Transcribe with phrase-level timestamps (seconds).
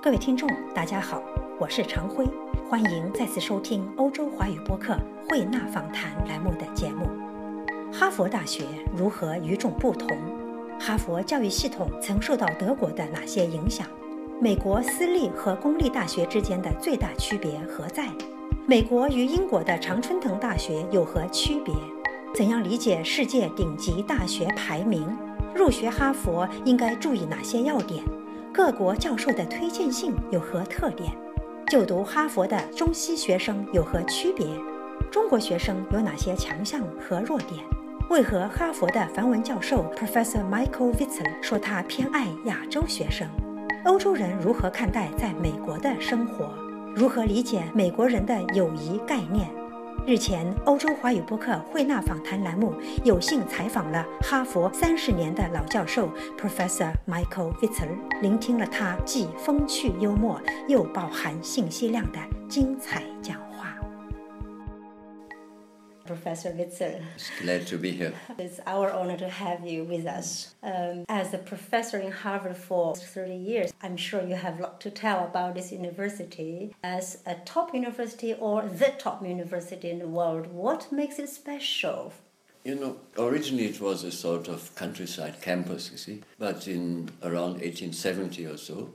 [0.00, 1.20] 各位听众，大家好，
[1.58, 2.24] 我是常辉，
[2.70, 4.96] 欢迎再次收听欧洲华语播客
[5.28, 7.08] 慧纳访谈栏目的节目。
[7.92, 8.62] 哈佛大学
[8.96, 10.16] 如何与众不同？
[10.78, 13.88] 哈佛教育系统曾受到德国的哪些影响？
[14.40, 18.08] 美国私立和公立大学之间的最大区别何在？
[18.66, 21.74] 美国与英国的常春藤大学有何区别？
[22.32, 25.04] 怎样理解世界顶级大学排名？
[25.56, 28.04] 入学哈佛应该注意哪些要点？
[28.52, 31.12] 各国教授的推荐信有何特点？
[31.68, 34.46] 就读哈佛的中西学生有何区别？
[35.10, 37.62] 中国学生有哪些强项和弱点？
[38.10, 43.28] 为何哈佛的梵文教授 Professor Michael Witzel 说他偏爱亚洲学生？
[43.84, 46.48] 欧洲人如何看待在美国的生活？
[46.94, 49.48] 如何理解美国人的友谊概念？
[50.08, 52.72] 日前，欧洲华语播客慧纳访谈栏目
[53.04, 56.08] 有幸采访了哈佛三十年的老教授
[56.40, 57.90] Professor Michael vitzer
[58.22, 63.47] 聆听了他既风趣幽默又饱含信息量的精彩讲话。
[66.08, 67.02] Professor Witzel.
[67.42, 68.14] Glad to be here.
[68.38, 70.54] It's our honor to have you with us.
[70.62, 74.80] Um, as a professor in Harvard for 30 years, I'm sure you have a lot
[74.80, 76.74] to tell about this university.
[76.82, 82.14] As a top university or the top university in the world, what makes it special?
[82.64, 87.60] You know, originally it was a sort of countryside campus, you see, but in around
[87.60, 88.94] 1870 or so,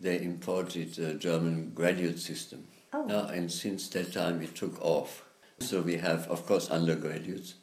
[0.00, 2.66] they imported a German graduate system.
[2.92, 3.04] Oh.
[3.04, 5.24] Now, and since that time it took off.
[5.60, 7.54] So we have, of course, undergraduates,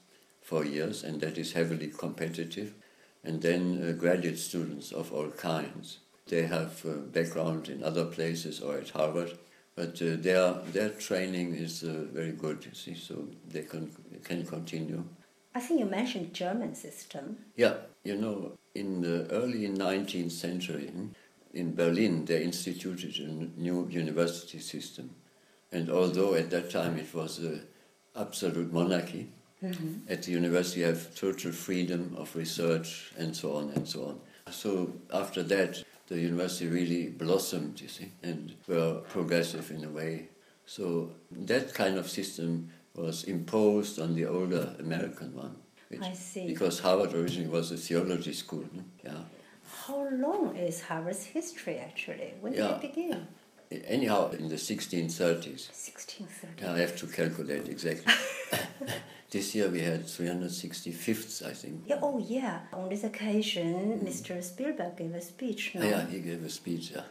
[0.41, 2.75] for years, and that is heavily competitive,
[3.23, 5.99] and then uh, graduate students of all kinds.
[6.27, 9.37] They have uh, background in other places or at Harvard,
[9.75, 12.63] but uh, their their training is uh, very good.
[12.65, 13.91] You see, so they can
[14.23, 15.03] can continue.
[15.55, 17.37] I think you mentioned German system.
[17.55, 20.91] Yeah, you know, in the early 19th century,
[21.53, 25.09] in Berlin, they instituted a new university system.
[25.71, 27.61] And although at that time it was a
[28.17, 29.27] absolute monarchy.
[29.63, 30.11] Mm-hmm.
[30.11, 34.19] At the university, you have total freedom of research and so on and so on.
[34.51, 40.29] So after that, the university really blossomed, you see, and were progressive in a way.
[40.65, 45.55] So that kind of system was imposed on the older American one.
[45.89, 46.47] Which, I see.
[46.47, 48.65] Because Harvard originally was a theology school.
[49.03, 49.13] Yeah.
[49.87, 52.33] How long is Harvard's history actually?
[52.39, 52.75] When did yeah.
[52.75, 53.27] it begin?
[53.87, 55.69] Anyhow in the 1630s.
[55.71, 56.67] 1630s.
[56.67, 58.13] I have to calculate exactly.
[59.31, 61.83] this year we had 365th, I think.
[61.87, 62.59] Yeah, oh, yeah.
[62.73, 64.07] On this occasion, mm.
[64.07, 64.43] Mr.
[64.43, 65.75] Spielberg gave a speech.
[65.75, 65.83] No?
[65.83, 66.91] Yeah, he gave a speech.
[66.91, 67.01] Yeah.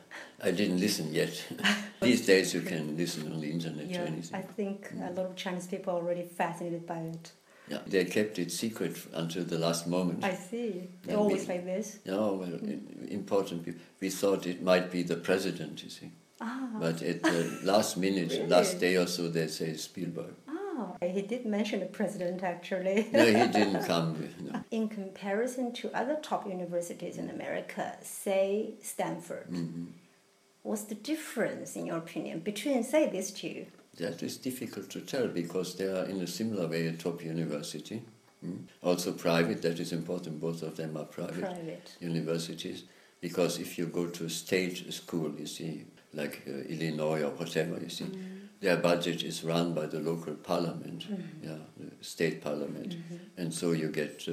[0.43, 1.45] I didn't listen yet.
[2.01, 4.39] These days you can listen on the internet yeah, to anything.
[4.39, 5.09] I think mm.
[5.09, 7.33] a lot of Chinese people are already fascinated by it.
[7.69, 10.23] Yeah, they kept it secret until the last moment.
[10.23, 10.89] I see.
[11.03, 11.99] They're always we, like this.
[12.05, 13.11] No, well, mm.
[13.11, 13.81] important people.
[14.01, 16.11] We thought it might be the president, you see.
[16.41, 16.69] Ah.
[16.79, 18.47] But at the last minute, really?
[18.47, 20.35] last day or so, they say Spielberg.
[20.49, 23.09] Oh, he did mention the president actually.
[23.13, 24.29] no, he didn't come.
[24.41, 24.65] No.
[24.71, 29.85] In comparison to other top universities in America, say Stanford, mm-hmm.
[30.63, 33.67] what's the difference, in your opinion, between, say, these two?
[33.99, 38.03] That is difficult to tell because they are in a similar way a top university.
[38.45, 38.65] Mm?
[38.83, 40.41] Also private, that is important.
[40.41, 41.97] Both of them are private, private.
[42.01, 42.85] universities.
[43.21, 47.79] Because if you go to a state school, you see, like uh, Illinois or whatever,
[47.81, 48.49] you see, mm.
[48.61, 51.23] their budget is run by the local parliament, mm.
[51.43, 53.17] yeah, the state parliament, mm-hmm.
[53.37, 54.33] and so you get uh,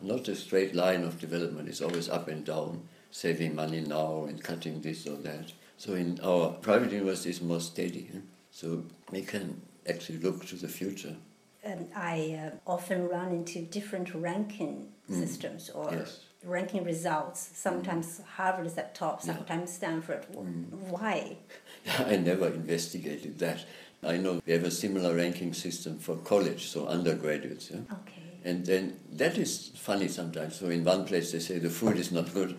[0.00, 1.68] not a straight line of development.
[1.68, 5.52] It's always up and down, saving money now and cutting this or that.
[5.76, 8.18] So in our private university, it's more steady, eh?
[8.50, 11.16] so we can actually look to the future.
[11.64, 15.20] Um, I uh, often run into different ranking Mm.
[15.26, 16.20] systems or Yes.
[16.44, 17.50] Ranking results.
[17.54, 20.26] Sometimes Harvard is at top, sometimes Stanford.
[20.32, 20.70] Mm.
[20.90, 21.36] Why?
[21.98, 23.64] I never investigated that.
[24.02, 27.70] I know we have a similar ranking system for college, so undergraduates.
[27.70, 27.80] Yeah?
[27.92, 28.22] Okay.
[28.44, 30.56] And then that is funny sometimes.
[30.56, 32.56] So in one place they say the food is not good,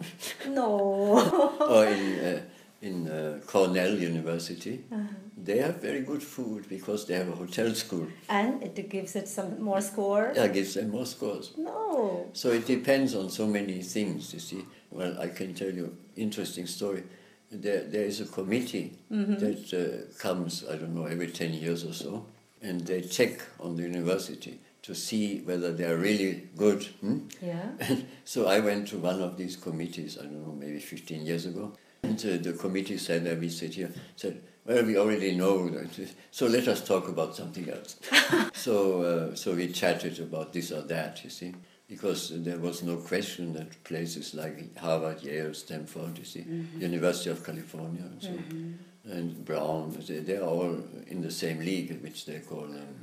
[0.47, 1.55] No.
[1.61, 2.41] or in uh,
[2.81, 5.07] in uh, Cornell University, Uh-huh.
[5.45, 8.07] they have very good food because they have a hotel school.
[8.29, 10.31] and it gives it some more score?
[10.35, 11.51] That gives them more scores.
[11.57, 12.25] No.
[12.33, 14.33] So it depends on so many things.
[14.33, 14.65] You see.
[14.91, 17.03] Well, I can tell you interesting story.
[17.51, 19.35] There, there is a committee Mm-hmm.
[19.39, 22.25] that uh, comes, I don't know, every 10 years or so,
[22.61, 26.83] and they check on the university to see whether they are really good.
[27.01, 27.17] Hmm?
[27.41, 27.69] Yeah.
[28.23, 31.73] so I went to one of these committees, I don't know, maybe 15 years ago,
[32.03, 35.89] and uh, the committee said, that we sit here, said, well, we already know that,
[36.31, 37.99] so let us talk about something else.
[38.53, 41.53] so, uh, so we chatted about this or that, you see.
[41.89, 46.81] because there was no question that places like Harvard, Yale, Stanford, you see, mm-hmm.
[46.81, 49.11] University of California, and, so, mm-hmm.
[49.11, 52.95] and Brown, they, they're all in the same league, which they call um,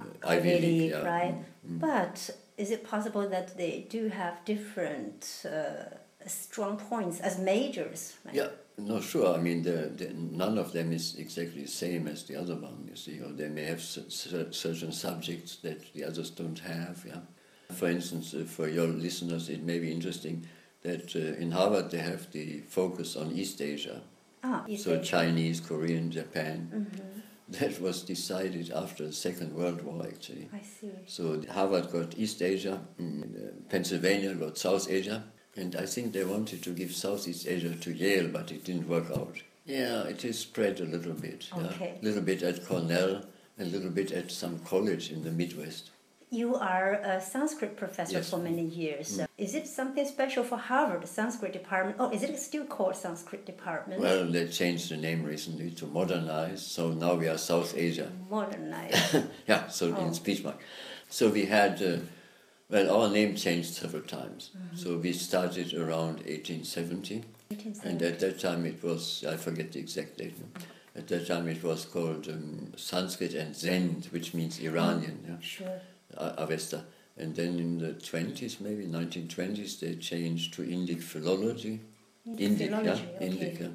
[0.00, 0.98] uh, Ivy, Ivy League, yeah.
[0.98, 1.34] right?
[1.34, 1.78] Mm-hmm.
[1.78, 5.96] But is it possible that they do have different uh,
[6.28, 8.16] strong points as majors?
[8.24, 8.34] Right?
[8.34, 8.48] Yeah.
[8.78, 9.34] No, sure.
[9.34, 12.86] I mean, the, the, none of them is exactly the same as the other one.
[12.88, 17.02] You see, or they may have certain subjects that the others don't have.
[17.06, 17.20] Yeah.
[17.74, 20.46] For instance, uh, for your listeners, it may be interesting
[20.82, 24.02] that uh, in Harvard they have the focus on East Asia.
[24.44, 25.04] Ah, East so Asia.
[25.04, 26.70] Chinese, Korean, Japan.
[26.72, 27.20] Mm-hmm.
[27.48, 30.48] That was decided after the Second World War, actually.
[30.52, 30.90] I see.
[31.06, 35.24] So Harvard got East Asia, mm, Pennsylvania got South Asia,
[35.56, 39.10] and I think they wanted to give Southeast Asia to Yale, but it didn't work
[39.10, 39.42] out.
[39.64, 41.48] Yeah, it is spread a little bit.
[41.52, 41.94] A okay.
[41.96, 42.06] yeah.
[42.06, 43.24] little bit at Cornell,
[43.58, 45.90] a little bit at some college in the Midwest.
[46.30, 48.30] You are a Sanskrit professor yes.
[48.30, 49.18] for many years.
[49.18, 49.28] Mm.
[49.38, 51.96] Is it something special for Harvard Sanskrit department?
[52.00, 54.00] Oh, is it still called Sanskrit department?
[54.00, 58.10] Well, they changed the name recently to modernize, so now we are South Asia.
[58.28, 59.16] Modernize.
[59.46, 60.04] yeah, so oh.
[60.04, 60.60] in speech mark.
[61.08, 61.82] So we had.
[61.82, 61.96] Uh,
[62.68, 64.50] well, our name changed several times.
[64.56, 64.76] Mm-hmm.
[64.76, 69.78] So we started around 1870, 1870, and at that time it was, I forget the
[69.78, 70.98] exact date, mm-hmm.
[70.98, 75.18] at that time it was called um, Sanskrit and Zend, which means Iranian.
[75.22, 75.32] Mm-hmm.
[75.32, 75.40] Yeah?
[75.40, 75.80] Sure.
[76.16, 76.84] Avesta.
[77.18, 81.80] And then in the 20s, maybe 1920s, they changed to Indic philology.
[82.28, 83.16] Indic, yeah, okay.
[83.20, 83.68] Indic, yeah.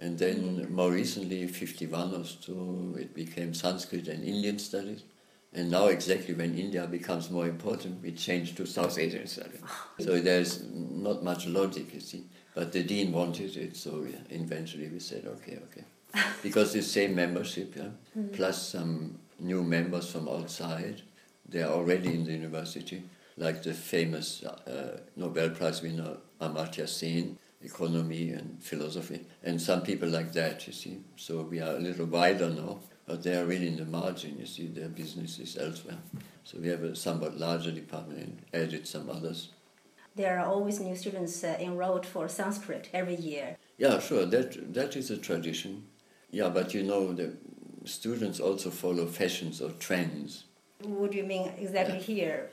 [0.00, 5.04] And then more recently, 51 or so, it became Sanskrit and Indian studies.
[5.54, 9.60] And now, exactly when India becomes more important, we change to South Asian studies.
[10.00, 12.24] so there's not much logic, you see.
[12.54, 15.84] But the dean wanted it, so yeah, eventually we said, okay, okay.
[16.42, 17.88] because the same membership, yeah,
[18.18, 18.32] mm.
[18.32, 21.02] plus some new members from outside,
[21.48, 23.02] they are already in the university,
[23.36, 30.08] like the famous uh, Nobel Prize winner Amartya Sen, economy and philosophy, and some people
[30.08, 30.98] like that, you see.
[31.16, 34.46] So we are a little wider now but they are really in the margin, you
[34.46, 35.98] see, their business is elsewhere.
[36.44, 39.50] So we have a somewhat larger department and added some others.
[40.14, 43.56] There are always new students uh, enrolled for Sanskrit every year.
[43.78, 45.84] Yeah, sure, that, that is a tradition.
[46.30, 47.36] Yeah, but you know, the
[47.84, 50.44] students also follow fashions or trends.
[50.82, 52.00] What do you mean exactly yeah.
[52.00, 52.50] here?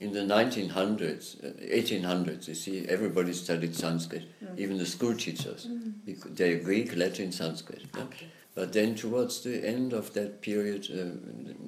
[0.00, 4.58] In the 1900s, uh, 1800s, you see, everybody studied Sanskrit, mm.
[4.58, 5.66] even the school teachers.
[5.66, 6.36] Mm.
[6.36, 7.82] They're Greek, Latin, Sanskrit.
[7.96, 8.28] Okay.
[8.58, 11.14] But then towards the end of that period, uh,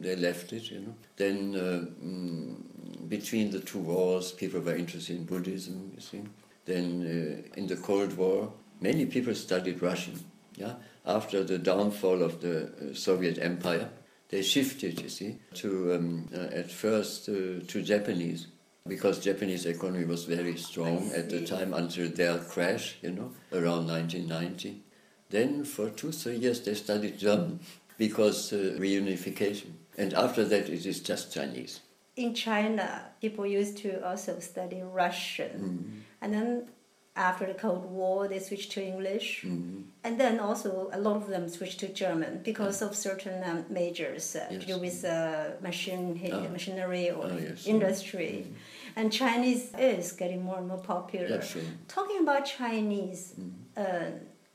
[0.01, 0.95] they left it, you know.
[1.15, 6.23] Then uh, mm, between the two wars, people were interested in Buddhism, you see.
[6.65, 10.19] Then uh, in the Cold War, many people studied Russian,
[10.57, 10.75] yeah.
[11.07, 13.89] After the downfall of the uh, Soviet Empire,
[14.29, 18.49] they shifted, you see, to um, uh, at first uh, to Japanese
[18.89, 23.87] because Japanese economy was very strong at the time until their crash, you know, around
[23.87, 24.83] 1990.
[25.31, 27.61] Then for two, three years they studied German
[27.97, 29.73] because uh, reunification.
[29.97, 31.81] And after that it is just Chinese.
[32.17, 35.51] In China, people used to also study Russian.
[35.51, 35.99] Mm-hmm.
[36.21, 36.69] And then
[37.17, 39.43] after the Cold War, they switched to English.
[39.45, 39.83] Mm-hmm.
[40.05, 44.37] And then also a lot of them switched to German because of certain um, majors
[44.37, 44.61] uh, yes.
[44.61, 46.49] to do with uh, machine, oh.
[46.49, 47.67] machinery or oh, yes.
[47.67, 48.47] industry.
[48.47, 48.97] Mm-hmm.
[48.97, 51.41] And Chinese is getting more and more popular.
[51.43, 51.63] sure.
[51.89, 53.51] Talking about Chinese, mm-hmm.
[53.77, 54.11] uh,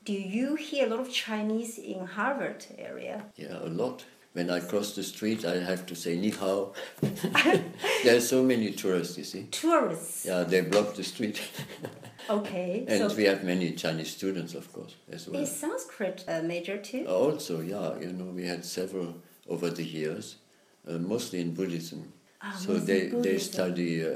[0.06, 3.24] do you hear a lot of Chinese in Harvard area?
[3.34, 4.04] Yeah, a lot.
[4.34, 6.72] When I cross the street, I have to say ni hao.
[8.04, 9.44] there are so many tourists, you see.
[9.50, 10.24] Tourists?
[10.24, 11.40] Yeah, they block the street.
[12.30, 12.84] okay.
[12.86, 15.42] and so we have many Chinese students, of course, as well.
[15.42, 17.06] Is Sanskrit a major too?
[17.06, 17.98] Also, yeah.
[17.98, 19.16] You know, we had several
[19.48, 20.36] over the years,
[20.86, 22.12] uh, mostly in Buddhism.
[22.42, 23.22] Ah, so they, Buddhism.
[23.22, 24.10] they study uh,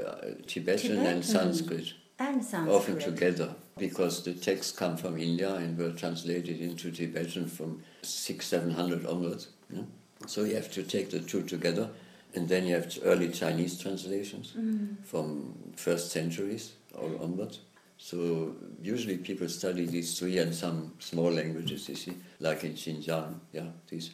[0.47, 1.93] Tibetan, Tibetan, and Sanskrit.
[2.19, 2.75] And Sanskrit.
[2.75, 8.47] Often together because the texts come from India and were translated into Tibetan from six,
[8.47, 9.49] seven hundred onwards.
[9.69, 9.83] Yeah?
[10.27, 11.89] So you have to take the two together,
[12.35, 15.03] and then you have early Chinese translations mm.
[15.03, 17.59] from first centuries or onwards.
[17.97, 23.35] So usually people study these three and some small languages, you see, like in Xinjiang,
[23.53, 24.11] yeah, these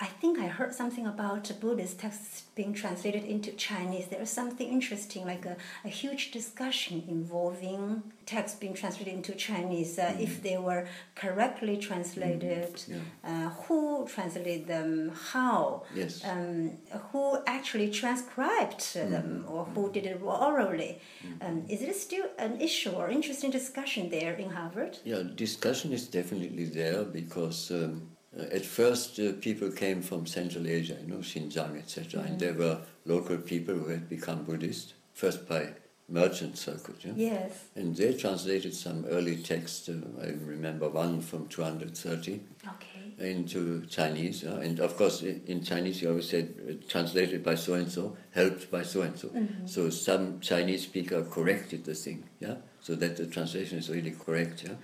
[0.00, 4.06] I think I heard something about Buddhist texts being translated into Chinese.
[4.06, 9.98] There is something interesting, like a, a huge discussion involving texts being translated into Chinese.
[9.98, 10.20] Uh, mm.
[10.20, 10.86] If they were
[11.16, 12.88] correctly translated, mm.
[12.88, 13.00] yeah.
[13.28, 16.24] uh, who translated them, how, yes.
[16.24, 16.78] um,
[17.10, 19.10] who actually transcribed mm.
[19.10, 21.00] them, or who did it orally.
[21.26, 21.44] Mm.
[21.44, 24.98] Um, is it still an issue or interesting discussion there in Harvard?
[25.04, 27.72] Yeah, discussion is definitely there because.
[27.72, 28.10] Um,
[28.42, 32.26] at first, uh, people came from Central Asia, you know, Xinjiang, etc., mm-hmm.
[32.26, 35.72] and there were local people who had become Buddhist first by
[36.08, 37.04] Merchant Circuit.
[37.04, 37.12] Yeah?
[37.16, 37.64] Yes.
[37.76, 39.88] And they translated some early texts.
[39.88, 43.30] uh, I remember one from 230 Okay.
[43.30, 44.42] into Chinese.
[44.44, 44.54] yeah.
[44.54, 48.16] And of course, in, in Chinese, you always said uh, translated by so and so,
[48.30, 49.30] helped by so and so.
[49.66, 54.64] So some Chinese speaker corrected the thing, yeah, so that the translation is really correct,
[54.64, 54.76] yeah.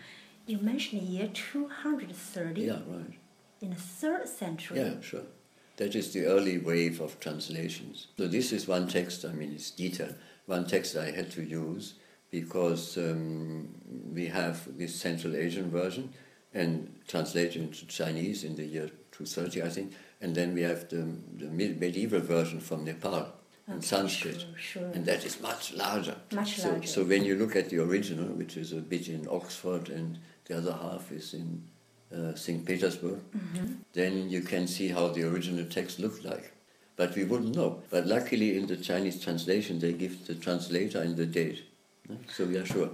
[0.47, 3.19] You mentioned the year 230 Yeah, right.
[3.65, 4.79] In the third century.
[4.79, 5.23] Yeah, sure.
[5.77, 8.09] That is the early wave of translations.
[8.17, 10.15] So this is one text, I mean, it's detailed.
[10.47, 11.95] One text I had to use
[12.31, 13.69] because um,
[14.13, 16.13] we have this Central Asian version
[16.53, 19.93] and translated into Chinese in the year 230, I think.
[20.21, 23.27] And then we have the, the medieval version from Nepal
[23.67, 24.41] in Okay, Sanskrit.
[24.41, 24.91] sure, sure.
[24.95, 26.17] And that is much larger.
[26.33, 26.87] Much so, larger.
[26.87, 30.59] So when you look at the original, which is a bit in Oxford and the
[30.59, 31.63] other half is in
[32.13, 32.65] uh, St.
[32.65, 33.67] Petersburg, Mm-hmm.
[33.93, 36.53] then you can see how the original text looked like.
[36.97, 37.83] But we wouldn't know.
[37.91, 41.65] But luckily, in the Chinese translation, they give the translator and the date.
[42.29, 42.91] So we are sure.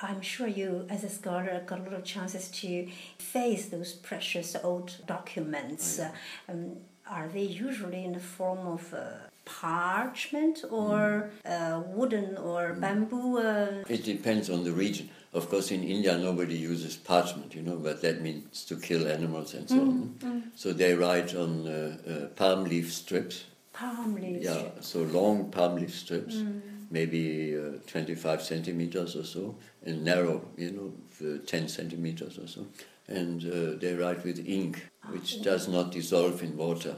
[0.00, 2.88] I'm sure you, as a scholar, got a lot of chances to
[3.18, 5.98] face those precious old documents.
[6.00, 6.10] Uh,
[6.48, 6.76] um,
[7.08, 8.98] are they usually in the form of uh,
[9.44, 13.38] parchment or uh, wooden or bamboo?
[13.38, 15.10] Uh, It depends on the region.
[15.32, 19.54] Of course, in India, nobody uses parchment, you know, but that means to kill animals
[19.54, 20.14] and so on.
[20.54, 23.44] So they write on uh, uh, palm leaf strips.
[23.72, 24.44] palm leaves.
[24.44, 26.42] Yeah, so long palm leaf strips,
[26.90, 32.66] maybe uh, 25 centimeters or so, and narrow, you know, f- 10 centimeters or so.
[33.06, 36.96] And uh, they write with ink, which does not dissolve in water.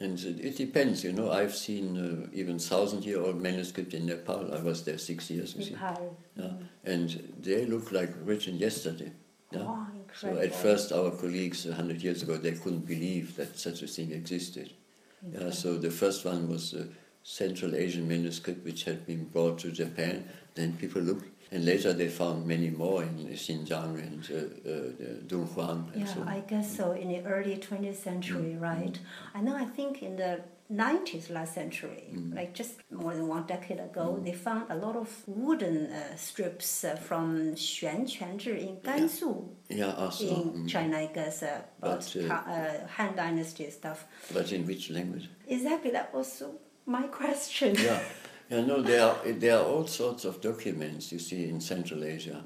[0.00, 0.04] Mm.
[0.04, 1.30] And it depends, you know.
[1.30, 4.54] I've seen uh, even thousand-year-old manuscript in Nepal.
[4.54, 5.56] I was there six years.
[5.56, 6.16] Nepal.
[6.36, 6.52] Yeah.
[6.84, 9.12] And they look like written yesterday.
[9.52, 9.64] Yeah.
[9.64, 13.82] Wow, So at first, our colleagues a hundred years ago they couldn't believe that such
[13.82, 14.72] a thing existed.
[15.32, 16.86] Yeah, so the first one was a
[17.22, 20.26] Central Asian manuscript which had been brought to Japan.
[20.54, 25.92] Then people looked, and later they found many more in Xinjiang and uh, uh, Dunhuang
[25.92, 26.22] and Yeah, so.
[26.26, 26.92] I guess so.
[26.92, 28.98] In the early 20th century, right?
[29.34, 29.56] I know.
[29.56, 30.40] I think in the
[30.72, 35.08] 90s last century, like just more than one decade ago, they found a lot of
[35.26, 40.24] wooden uh, strips uh, from Xuanquanzhi in Gansu Yeah, also.
[40.26, 40.68] in mm.
[40.68, 44.06] China, I guess, uh, about But, uh, uh, Han Dynasty stuff.
[44.32, 45.28] But in which language?
[45.48, 46.40] Exactly, that was
[46.86, 47.74] my question.
[47.74, 48.00] yeah,
[48.50, 48.60] yeah.
[48.62, 52.44] No, there are there are all sorts of documents you see in Central Asia.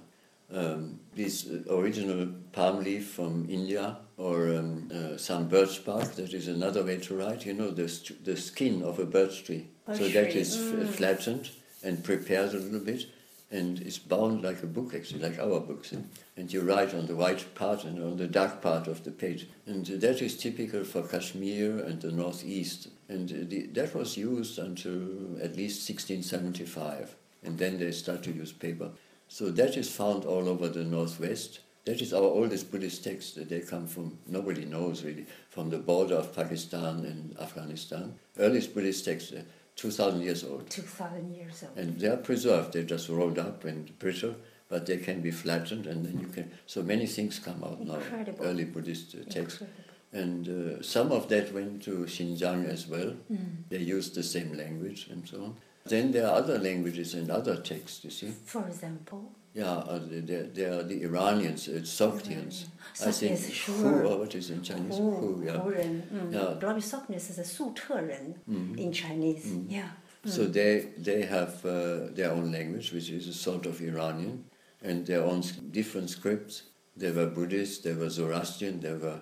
[0.53, 6.13] Um, this original palm leaf from India, or um, uh, some birch bark.
[6.15, 7.47] That is another way to write.
[7.47, 9.69] You know, the st- the skin of a birch tree.
[9.87, 11.51] Birch so that tree, is f- flattened
[11.83, 13.07] and prepared a little bit,
[13.51, 15.93] and it's bound like a book, actually, like our books.
[15.93, 15.99] eh?
[16.37, 19.49] And you write on the white part and on the dark part of the page.
[19.67, 22.89] And that is typical for Kashmir and the northeast.
[23.09, 27.15] And uh, the, that was used until at least 1675.
[27.43, 28.91] And then they start to use paper.
[29.29, 31.61] So that is found all over the northwest.
[31.85, 33.49] That is our oldest Buddhist text.
[33.49, 38.15] They come from, nobody knows really, from the border of Pakistan and Afghanistan.
[38.39, 39.41] Earliest Buddhist text, uh,
[39.77, 40.71] 2,000 years old.
[40.71, 41.77] 2,000 years old.
[41.77, 42.73] And they are preserved.
[42.73, 44.37] They're just rolled up and brittle,
[44.69, 46.51] but they can be flattened, and then you can.
[46.67, 48.45] So many things come out Incredible.
[48.45, 48.51] now.
[48.51, 49.94] Early Buddhist uh, texts, Incredible.
[50.14, 53.14] and uh, some of that went to Xinjiang as well.
[53.32, 53.64] Mm.
[53.70, 55.56] They used the same language and so on.
[55.86, 58.04] Then there are other languages and other texts.
[58.04, 62.66] You see, For example, yeah, uh, there, there are the Iranians, uh, Sogdians.
[63.02, 64.06] I think Sogdians, who sure.
[64.06, 64.96] or what is in Chinese?
[64.98, 65.58] 胡 Who, yeah.
[65.60, 66.60] 胡人，嗯 Yeah.
[66.62, 68.36] Robbie Sockness is a 粟特人
[68.78, 69.46] in Chinese.
[69.68, 69.90] Yeah.
[70.26, 74.44] So they they have uh, their own language, which is a sort of Iranian,
[74.84, 76.64] and their own s- different scripts.
[76.98, 79.22] They were Buddhist, they were Zoroastrian, they were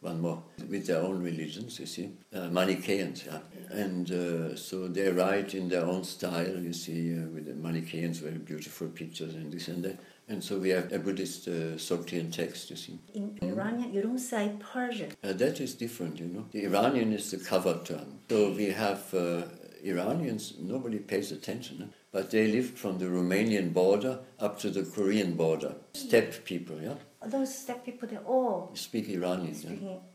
[0.00, 1.78] one more with their own religions.
[1.78, 3.40] You see, uh, Manichaeans, yeah.
[3.70, 6.58] And uh, so they write in their own style.
[6.58, 9.98] You see, uh, with the Manichaeans, very beautiful pictures and this and that.
[10.26, 12.70] And so we have a Buddhist uh, Sogdian text.
[12.70, 12.98] You see.
[13.14, 15.12] In Iranian, you don't say Persian.
[15.22, 16.46] Uh, that is different, you know.
[16.52, 18.20] The Iranian is the cover term.
[18.30, 19.42] So we have uh,
[19.84, 21.86] Iranians, nobody pays attention, huh?
[22.10, 25.74] but they lived from the Romanian border up to the Korean border.
[25.92, 26.94] Steppe people, yeah?
[27.26, 29.54] Those steppe people, they all Speak Iranian,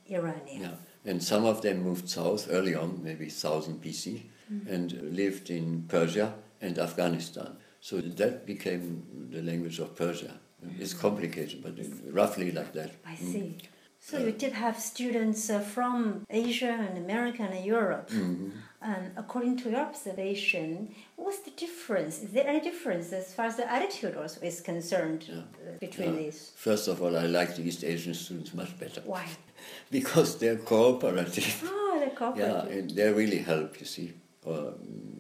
[0.07, 0.17] yeah?
[0.17, 0.61] Iranian.
[0.61, 0.71] yeah.
[1.05, 4.23] And some of them moved south early on, maybe 1000 BC,
[4.67, 7.55] and lived in Persia and Afghanistan.
[7.81, 10.39] So that became the language of Persia.
[10.77, 11.75] It's complicated, but
[12.13, 12.91] roughly like that.
[13.05, 13.57] I see.
[14.01, 18.09] So you did have students uh, from Asia and America and Europe.
[18.09, 18.49] Mm-hmm.
[18.81, 22.23] And according to your observation, what's the difference?
[22.23, 25.41] Is there any difference as far as the attitude also is concerned uh,
[25.79, 26.21] between Yeah.
[26.23, 26.51] these?
[26.55, 29.01] First of all, I like the East Asian students much better.
[29.05, 29.25] Why?
[29.91, 31.63] Because they're cooperative.
[31.91, 32.71] Ah, the yeah, cooperative.
[32.77, 34.13] and they really help, you see.
[34.45, 34.73] or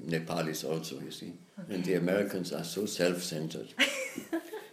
[0.05, 1.33] Nepalis also, you see.
[1.59, 1.75] Okay.
[1.75, 3.73] And the Americans are so self-centered.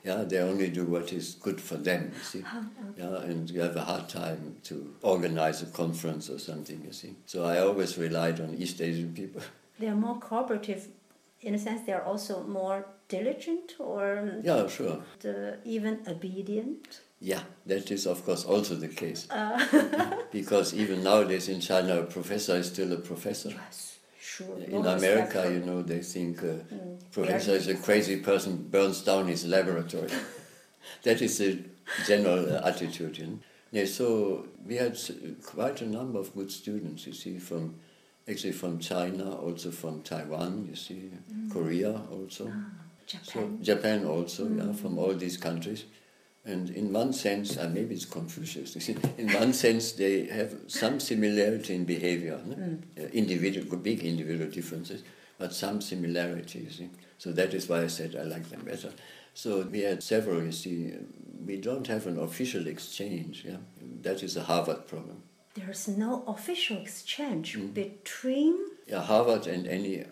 [0.06, 2.44] yeah, they only do what is good for them, you see.
[2.54, 3.02] Oh, okay.
[3.02, 7.16] Yeah, and you have a hard time to organize a conference or something, you see.
[7.26, 9.42] So I always relied on East Asian people.
[9.78, 10.88] They are more cooperative
[11.42, 17.42] in a sense they are also more diligent or yeah sure the, even obedient yeah
[17.66, 20.16] that is of course also the case uh.
[20.32, 23.95] because even nowadays in china a professor is still a professor yes
[24.37, 27.12] sure in america you know they think a mm.
[27.12, 30.11] professor is a crazy person burns down his laboratory
[31.05, 31.59] that is the
[32.07, 33.38] general uh, attitude you know?
[33.73, 34.99] yeah, so we had
[35.45, 37.75] quite a number of good students you see from
[38.28, 41.52] actually from China, also from Taiwan, you see, mm.
[41.52, 42.50] Korea also.
[42.52, 42.71] Ah,
[43.07, 43.25] Japan.
[43.25, 44.66] So Japan also, mm.
[44.66, 45.85] yeah, from all these countries.
[46.46, 51.74] And in one sense, and maybe it's Confucius, in one sense they have some similarity
[51.74, 52.54] in behavior, no?
[52.54, 52.82] mm.
[52.98, 55.02] uh, individual, big individual differences,
[55.38, 56.90] but some similarity, you see.
[57.18, 58.92] So that is why I said I like them better.
[59.34, 60.94] So we had several, you see,
[61.44, 63.56] we don't have an official exchange, yeah.
[64.02, 65.22] That is a Harvard problem
[65.56, 67.72] there's no official exchange mm.
[67.72, 70.04] between yeah, Harvard and any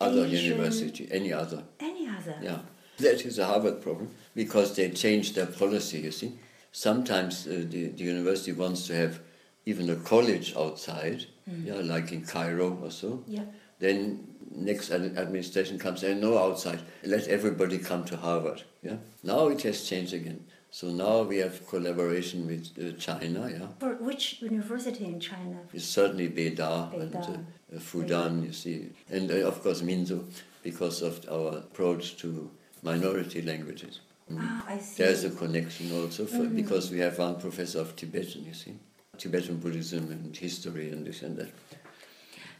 [0.00, 1.64] other Asian, university, any other.
[1.80, 2.36] Any other.
[2.42, 2.58] Yeah,
[3.00, 6.00] that is a Harvard problem because they changed their policy.
[6.00, 6.32] You see,
[6.72, 9.20] sometimes uh, the, the university wants to have
[9.66, 11.66] even a college outside, mm.
[11.66, 13.22] yeah, like in Cairo or so.
[13.26, 13.44] Yeah.
[13.78, 16.80] Then next administration comes and no outside.
[17.04, 18.62] Let everybody come to Harvard.
[18.82, 18.96] Yeah.
[19.22, 20.44] Now it has changed again.
[20.72, 23.66] So now we have collaboration with uh, China, yeah.
[23.80, 25.58] For which university in China?
[25.72, 27.34] It's certainly Beida, Beida.
[27.34, 28.46] and uh, Fudan, Beida.
[28.46, 30.24] you see, and uh, of course Minzu,
[30.62, 32.50] because of our approach to
[32.82, 34.00] minority languages.
[34.30, 34.38] Mm.
[34.40, 35.02] Ah, I see.
[35.02, 36.56] There's a connection also, for, mm-hmm.
[36.56, 38.74] because we have one professor of Tibetan, you see,
[39.18, 41.50] Tibetan Buddhism and history and this and that.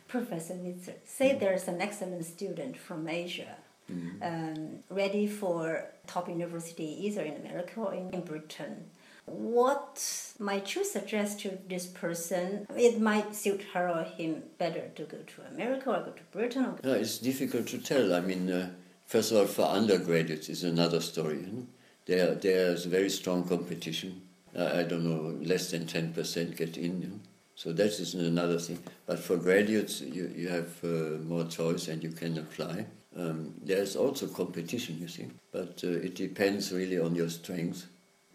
[0.09, 0.59] Professor
[1.05, 1.41] say mm.
[1.41, 3.57] there's an excellent student from Asia
[3.91, 4.23] mm.
[4.23, 8.91] um, ready for top university either in America or in, in Britain.
[9.27, 10.03] What
[10.41, 12.67] might you suggest to this person?
[12.77, 16.65] It might suit her or him better to go to America or go to Britain.
[16.65, 18.15] Or no, it's difficult to tell.
[18.15, 18.71] I mean, uh,
[19.11, 21.39] first of all, for undergraduates is another story.
[21.45, 21.67] You know?
[22.07, 24.23] There, there's very strong competition.
[24.57, 27.03] Uh, I don't know, less than ten percent get in.
[27.03, 27.21] You know?
[27.55, 28.79] So that is another thing.
[29.07, 32.87] But for graduates, you, you have uh, more choice and you can apply.
[33.17, 37.87] Um, there's also competition, you see, but uh, it depends really on your strengths.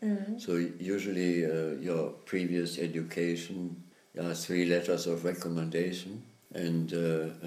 [0.04, 0.38] Mm-hmm.
[0.38, 3.82] So usually uh, your previous education,
[4.20, 6.22] uh, three letters of recommendation,
[6.54, 6.98] and uh,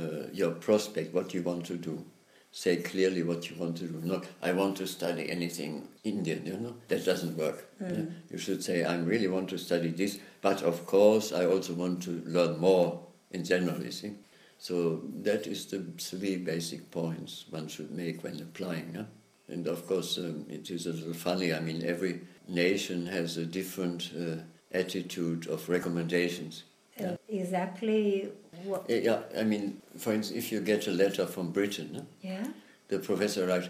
[0.00, 2.02] uh, your prospect, what you want to do.
[2.50, 4.00] Say clearly what you want to do.
[4.02, 7.68] Not, I want to study anything Indian, you know, that doesn't work.
[7.80, 7.96] Mm.
[7.96, 8.04] Yeah?
[8.30, 12.02] You should say, I really want to study this, but of course I also want
[12.04, 14.12] to learn more in general, you see.
[14.58, 18.94] So that is the three basic points one should make when applying.
[18.94, 19.04] Huh?
[19.48, 21.54] And of course, um, it is a little funny.
[21.54, 26.64] I mean, every nation has a different uh, attitude of recommendations.
[27.28, 28.30] Exactly
[28.64, 28.88] what?
[28.88, 32.46] Yeah, I mean, for instance, if you get a letter from Britain, yeah,
[32.88, 33.68] the professor writes,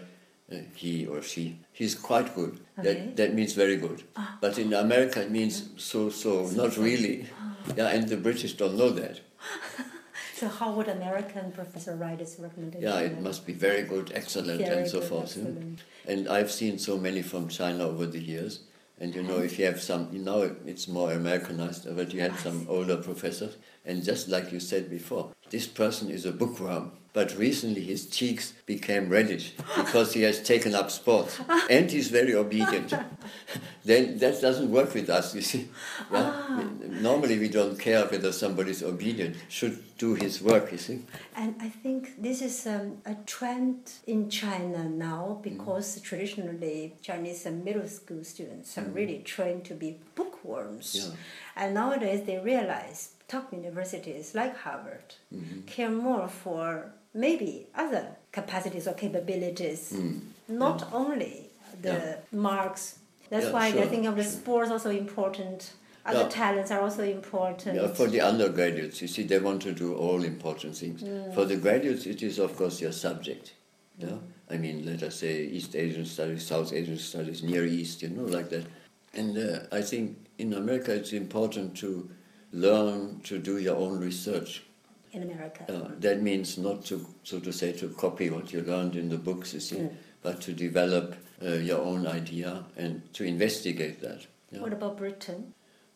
[0.51, 2.59] uh, he or she, he's quite good.
[2.79, 2.93] Okay.
[2.93, 4.03] That that means very good.
[4.15, 4.37] Ah.
[4.41, 7.27] But in America, it means so so, not really.
[7.41, 7.73] Oh.
[7.77, 9.21] Yeah, and the British don't know that.
[10.39, 12.87] So how would American professor write his recommendation?
[12.87, 15.35] Yeah, it must be very good, excellent, very and so good, forth.
[15.35, 16.13] Yeah?
[16.13, 18.61] And I've seen so many from China over the years.
[18.99, 22.35] And you know, if you have some, you know, it's more Americanized, but you had
[22.37, 23.55] some older professors.
[23.89, 26.91] And just like you said before, this person is a bookworm.
[27.11, 32.35] But recently his cheeks became reddish because he has taken up sports and he's very
[32.35, 32.93] obedient.
[33.83, 35.69] then that doesn't work with us, you see.
[36.11, 36.31] Yeah?
[36.31, 36.63] Ah.
[37.01, 40.99] Normally we don't care whether somebody is obedient, should do his work, you see.
[41.35, 46.03] And I think this is um, a trend in China now because mm.
[46.03, 48.93] traditionally Chinese middle school students are mm.
[48.93, 50.95] really trained to be bookworms.
[50.95, 51.15] Yeah.
[51.55, 55.61] And nowadays they realize top universities like Harvard mm-hmm.
[55.61, 60.19] care more for maybe other capacities or capabilities, mm.
[60.47, 60.97] not yeah.
[60.97, 61.45] only
[61.81, 62.15] the yeah.
[62.31, 62.99] marks.
[63.29, 64.31] That's yeah, why sure, I think of the sure.
[64.31, 65.73] sports also important.
[66.05, 67.75] Other talents are also important.
[67.75, 71.03] Yeah, for the undergraduates, you see, they want to do all important things.
[71.03, 71.35] Mm.
[71.35, 73.53] For the graduates, it is of course your subject.
[73.99, 74.21] Yeah, mm.
[74.49, 78.23] I mean, let us say East Asian studies, South Asian studies, Near East, you know,
[78.23, 78.65] like that.
[79.13, 82.09] And uh, I think in America, it's important to
[82.51, 84.63] learn to do your own research
[85.11, 85.65] in America.
[85.71, 89.17] Uh, that means not to, so to say, to copy what you learned in the
[89.17, 89.93] books, you see, mm.
[90.21, 94.25] but to develop uh, your own idea and to investigate that.
[94.51, 94.61] Yeah.
[94.61, 95.53] What about Britain?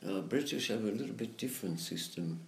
[0.07, 2.41] Uh, British have a little bit different system.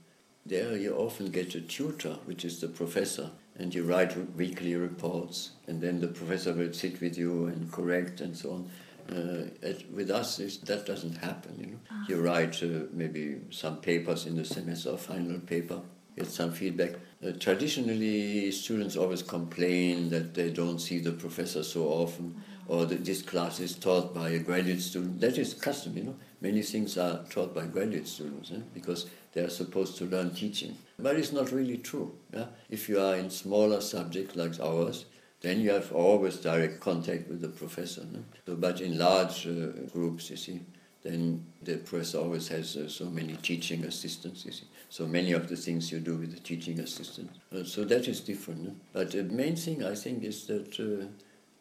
[0.46, 5.52] there you often get a tutor, which is the professor, and you write weekly reports,
[5.68, 8.70] and then the professor will sit with you and correct and so on.
[9.10, 9.46] Uh,
[9.94, 11.56] with us, that doesn't happen.
[11.60, 12.06] You know, ah.
[12.10, 15.82] you write uh, maybe some papers in the semester, or final paper,
[16.18, 16.94] get some feedback.
[17.26, 22.72] Uh, traditionally, students always complain that they don't see the professor so often, mm-hmm.
[22.72, 25.22] or that this class is taught by a graduate student.
[25.22, 26.16] That is custom, you know.
[26.42, 28.60] Many things are taught by graduate students eh?
[28.74, 30.78] because they are supposed to learn teaching.
[31.00, 32.16] But it's not really true.
[32.34, 32.46] Yeah?
[32.70, 35.06] If you are in smaller subjects like ours,
[35.42, 38.06] then you have always direct contact with the professor.
[38.12, 38.24] No?
[38.46, 40.62] So, but in large uh, groups, you see,
[41.04, 44.68] then the professor always has uh, so many teaching assistants, you see.
[44.90, 47.30] So many of the things you do with the teaching assistant.
[47.54, 48.64] Uh, so that is different.
[48.64, 48.76] No?
[48.94, 51.06] But the main thing I think is that uh,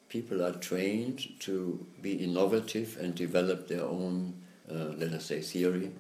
[0.09, 4.35] people are trained to be innovative and develop their own,
[4.71, 5.93] uh, let us say, theory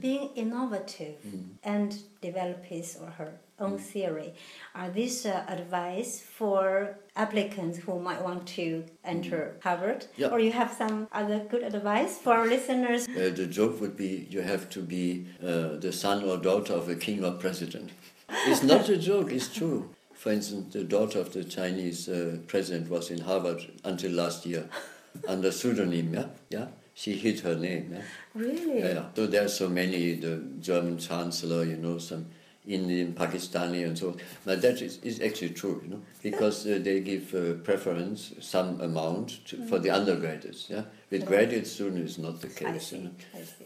[0.00, 1.44] being innovative mm.
[1.62, 3.80] and develop his or her own mm.
[3.80, 4.34] theory.
[4.74, 9.62] Are these uh, advice for applicants who might want to enter mm.
[9.62, 10.06] Harvard?
[10.16, 10.28] Yeah.
[10.28, 13.08] Or you have some other good advice for our listeners?
[13.08, 16.88] Uh, the joke would be you have to be uh, the son or daughter of
[16.88, 17.90] a king or president.
[18.46, 19.90] It's not a joke, it's true.
[20.14, 24.68] For instance, the daughter of the Chinese uh, president was in Harvard until last year
[25.28, 26.26] under pseudonym, yeah?
[26.48, 26.66] yeah?
[26.94, 27.90] She hid her name.
[27.92, 28.02] Yeah?
[28.34, 28.80] Really?
[28.80, 32.26] Yeah, So there are so many, the German chancellor, you know, some
[32.66, 34.16] Indian, Pakistani, and so on.
[34.44, 38.80] But that is, is actually true, you know, because uh, they give uh, preference, some
[38.80, 39.68] amount to, mm.
[39.68, 40.70] for the undergraduates.
[40.70, 42.92] Yeah, with graduate students, it's not the case.
[42.92, 43.10] You know?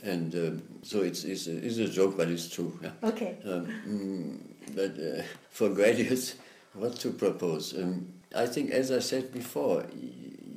[0.03, 2.79] And um, so it's, it's, a, it's a joke, but it's true.
[2.83, 2.93] Yeah?
[3.03, 3.37] Okay.
[3.45, 6.37] Um, mm, but uh, for graduates,
[6.73, 7.75] what to propose?
[7.77, 9.85] Um, I think, as I said before,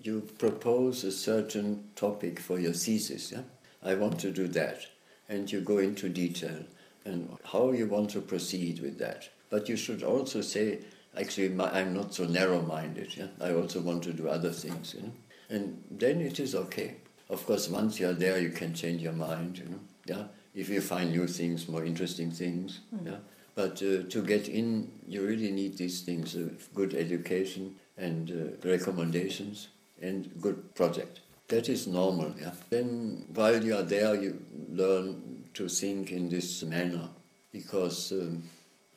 [0.03, 3.31] you propose a certain topic for your thesis.
[3.31, 3.41] Yeah?
[3.83, 4.85] I want to do that.
[5.27, 6.63] And you go into detail
[7.05, 9.29] and how you want to proceed with that.
[9.49, 10.79] But you should also say,
[11.17, 13.15] actually, my, I'm not so narrow minded.
[13.15, 13.27] Yeah?
[13.41, 14.95] I also want to do other things.
[14.95, 15.11] You know?
[15.49, 16.95] And then it is okay.
[17.29, 19.57] Of course, once you're there, you can change your mind.
[19.57, 19.79] You know?
[20.05, 20.23] yeah?
[20.55, 22.79] If you find new things, more interesting things.
[22.95, 23.05] Mm.
[23.05, 23.17] Yeah?
[23.55, 28.67] But uh, to get in, you really need these things uh, good education and uh,
[28.67, 29.67] recommendations
[30.01, 31.21] and good project.
[31.49, 32.51] That is normal, yeah.
[32.69, 37.09] Then while you are there, you learn to think in this manner
[37.51, 38.43] because um,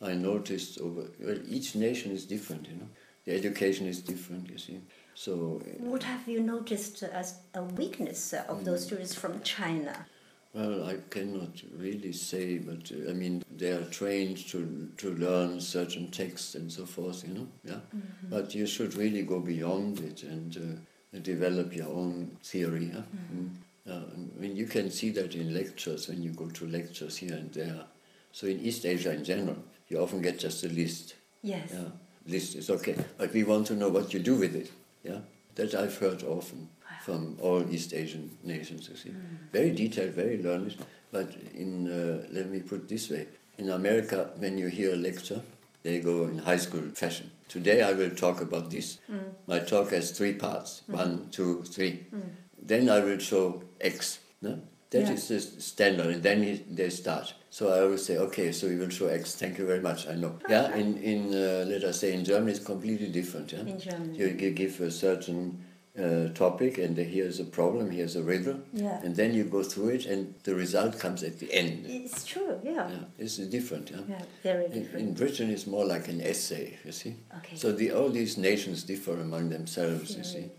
[0.03, 2.89] I noticed over well, each nation is different, you know.
[3.25, 4.81] The education is different, you see.
[5.15, 5.63] So.
[5.79, 10.07] What have you noticed as a weakness of mm, those students from China?
[10.53, 15.61] Well, I cannot really say, but uh, I mean, they are trained to to learn
[15.61, 17.49] certain texts and so forth, you know.
[17.65, 17.81] Yeah.
[17.97, 18.29] Mm-hmm.
[18.29, 20.57] But you should really go beyond it and.
[20.57, 20.81] Uh,
[21.21, 22.91] develop your own theory.
[22.95, 23.03] Huh?
[23.35, 23.51] Mm.
[23.89, 24.05] Uh,
[24.37, 27.53] I mean, you can see that in lectures when you go to lectures here and
[27.53, 27.85] there.
[28.33, 29.57] So in East Asia in general,
[29.89, 31.15] you often get just a list.
[31.43, 31.71] Yes.
[31.73, 31.91] Yeah,
[32.27, 34.71] list is okay, but we want to know what you do with it.
[35.03, 35.19] Yeah,
[35.57, 36.69] that I've heard often
[37.03, 38.89] from all East Asian nations.
[38.89, 39.51] You see, mm.
[39.53, 40.77] very detailed, very learned.
[41.11, 43.27] But in uh, let me put it this way:
[43.59, 45.43] in America, when you hear a lecture,
[45.83, 47.31] they go in high school fashion.
[47.53, 48.99] Today I will talk about this.
[49.11, 49.35] Mm.
[49.47, 50.95] My talk has three parts mm.
[50.95, 52.07] one, two, three.
[52.11, 52.31] Mm.
[52.63, 54.21] Then I will show X.
[54.41, 54.59] No?
[54.89, 55.13] That yeah.
[55.13, 57.35] is the standard, and then he, they start.
[57.51, 59.35] So I always say, okay, so we will show X.
[59.35, 60.09] Thank you very much.
[60.09, 60.39] I know.
[60.49, 63.53] Yeah, in in uh, let us say in Germany, it's completely different.
[63.53, 65.63] Yeah, in Germany, you, you give a certain
[65.99, 69.01] uh, topic and here's a problem, here's a riddle, yeah.
[69.03, 71.85] and then you go through it and the result comes at the end.
[71.87, 72.89] It's true, yeah.
[72.89, 74.01] yeah it's different, yeah.
[74.09, 74.95] yeah very different.
[74.95, 77.17] In, in, Britain, it's more like an essay, you see.
[77.39, 77.57] Okay.
[77.57, 80.51] So the, all these nations differ among themselves, you see.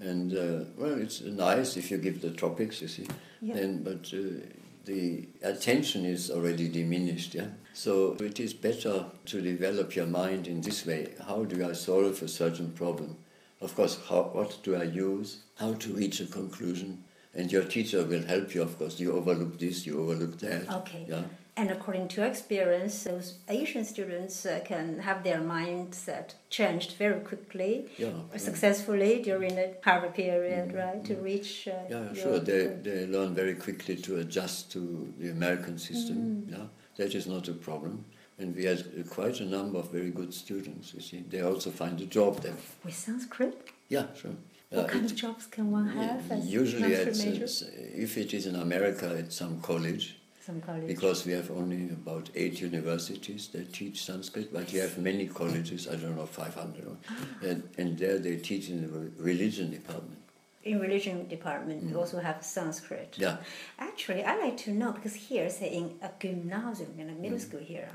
[0.00, 3.08] And uh, well, it's nice if you give the topics, you see.
[3.40, 3.54] Yeah.
[3.54, 4.46] Then, but uh,
[4.84, 7.48] the attention is already diminished, yeah.
[7.72, 11.14] So it is better to develop your mind in this way.
[11.26, 13.16] How do I solve a certain problem?
[13.60, 15.38] Of course, how, what do I use?
[15.56, 17.04] How to reach a conclusion?
[17.34, 18.98] And your teacher will help you, of course.
[18.98, 20.70] You overlook this, you overlook that.
[20.70, 21.06] Okay.
[21.08, 21.22] Yeah.
[21.58, 27.86] And according to experience, those Asian students uh, can have their mindset changed very quickly,
[27.96, 31.02] yeah, successfully during the Harvard period, mm, right?
[31.06, 31.22] To mm.
[31.22, 31.66] reach.
[31.66, 32.40] Uh, yeah, sure.
[32.40, 36.44] They, they learn very quickly to adjust to the American system.
[36.46, 36.52] Mm.
[36.52, 36.64] Yeah,
[36.98, 38.04] that is not a problem.
[38.38, 41.24] And we had quite a number of very good students, you see.
[41.28, 42.56] They also find a job then.
[42.84, 43.70] With Sanskrit?
[43.88, 44.32] Yeah, sure.
[44.70, 46.44] What uh, kind it, of jobs can one have?
[46.44, 50.18] usually, it's, it's, if it is in America, it's some college.
[50.44, 50.86] Some college.
[50.86, 55.88] Because we have only about eight universities that teach Sanskrit, but you have many colleges,
[55.88, 56.96] I don't know, 500.
[57.08, 57.14] Ah.
[57.42, 60.18] And, and there they teach in the religion department.
[60.66, 63.12] In religion department you also have Sanskrit.
[63.12, 63.20] Mm.
[63.24, 63.36] Yeah.
[63.78, 67.46] Actually, I like to know because here, say in a gymnasium, in a middle Mm.
[67.46, 67.88] school here,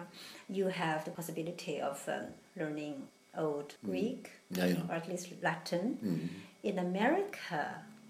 [0.58, 2.26] you have the possibility of um,
[2.60, 2.94] learning
[3.38, 4.58] Old Greek Mm.
[4.58, 4.90] Yeah, yeah.
[4.90, 5.86] or at least Latin.
[6.04, 6.28] Mm.
[6.70, 7.62] In America,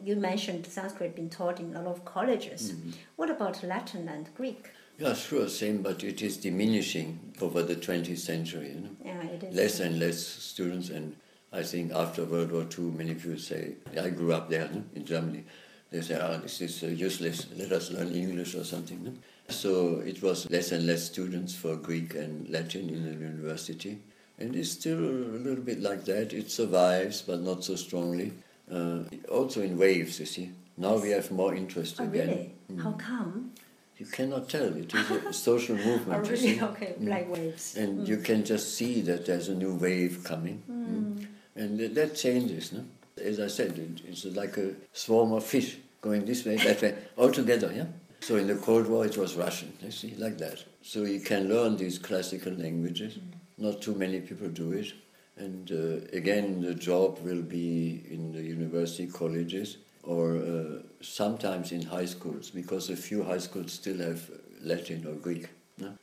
[0.03, 2.61] you mentioned Sanskrit being taught in a lot of colleges.
[2.73, 2.93] Mm.
[3.17, 4.69] What about Latin and Greek?
[4.97, 7.09] Yeah, sure, same, but it is diminishing
[7.41, 8.69] over the 20th century.
[8.75, 8.95] You know?
[9.05, 9.55] Yeah, it is.
[9.55, 10.17] Less and less
[10.51, 11.15] students, and
[11.53, 15.05] I think after World War II, many people say, I grew up there no, in
[15.05, 15.43] Germany.
[15.91, 19.03] They say, oh, this is uh, useless, let us learn English or something.
[19.03, 19.13] No?
[19.49, 23.99] So it was less and less students for Greek and Latin in the university.
[24.39, 26.31] And it's still a little bit like that.
[26.31, 28.31] It survives, but not so strongly.
[28.71, 30.51] Uh, also in waves, you see.
[30.77, 32.27] Now we have more interest Oh, again.
[32.29, 32.53] really?
[32.71, 32.81] Mm.
[32.83, 33.51] How come?
[33.97, 34.73] You cannot tell.
[34.77, 36.25] It is a social movement.
[36.25, 36.61] Oh, really?
[36.61, 37.75] Okay, like waves.
[37.75, 41.27] And you can just see that there's a new wave coming.
[41.55, 42.71] And that changes.
[42.71, 42.85] No?
[43.23, 47.31] As I said, it's like a swarm of fish going this way, that way, all
[47.31, 47.71] together.
[47.75, 47.85] Yeah?
[48.21, 50.63] So in the Cold War, it was Russian, you see, like that.
[50.81, 53.19] So you can learn these classical languages.
[53.57, 54.93] Not too many people do it.
[55.37, 61.81] And uh, again, the job will be in the university colleges or uh, sometimes in
[61.83, 64.29] high schools, because a few high schools still have
[64.61, 65.49] Latin or Greek.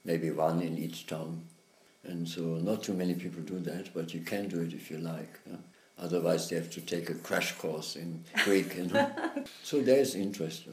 [0.05, 1.45] Maybe one in each town.
[2.09, 2.41] And so
[2.71, 5.35] not too many people do that, but you can do it if you like.
[5.47, 5.57] yeah.
[6.01, 8.77] Otherwise, they have to take a crash course in Greek.
[8.77, 9.11] You know?
[9.65, 10.65] so there's interest.